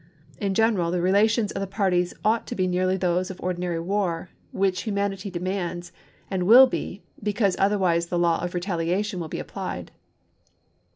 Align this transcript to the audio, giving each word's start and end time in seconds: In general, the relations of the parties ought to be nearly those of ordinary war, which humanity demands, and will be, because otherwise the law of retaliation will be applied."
In 0.41 0.55
general, 0.55 0.89
the 0.89 0.99
relations 0.99 1.51
of 1.51 1.59
the 1.59 1.67
parties 1.67 2.11
ought 2.25 2.47
to 2.47 2.55
be 2.55 2.65
nearly 2.65 2.97
those 2.97 3.29
of 3.29 3.39
ordinary 3.39 3.79
war, 3.79 4.31
which 4.51 4.81
humanity 4.81 5.29
demands, 5.29 5.91
and 6.27 6.47
will 6.47 6.65
be, 6.65 7.03
because 7.21 7.55
otherwise 7.59 8.07
the 8.07 8.17
law 8.17 8.43
of 8.43 8.55
retaliation 8.55 9.19
will 9.19 9.27
be 9.27 9.37
applied." 9.37 9.91